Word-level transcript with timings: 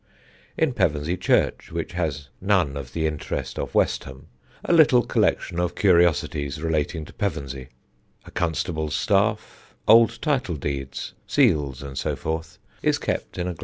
In 0.57 0.73
Pevensey 0.73 1.15
church, 1.15 1.71
which 1.71 1.91
has 1.93 2.29
none 2.41 2.75
of 2.75 2.93
the 2.93 3.05
interest 3.05 3.59
of 3.59 3.75
Westham, 3.75 4.29
a 4.65 4.73
little 4.73 5.03
collection 5.05 5.59
of 5.59 5.75
curiosities 5.75 6.59
relating 6.59 7.05
to 7.05 7.13
Pevensey 7.13 7.67
a 8.25 8.31
constable's 8.31 8.95
staff, 8.95 9.75
old 9.87 10.19
title 10.19 10.55
deeds, 10.55 11.13
seals, 11.27 11.83
and 11.83 11.99
so 11.99 12.15
forth 12.15 12.57
is 12.81 12.97
kept, 12.97 13.37
in 13.37 13.47
a 13.47 13.51
glass 13.53 13.57
case. 13.57 13.59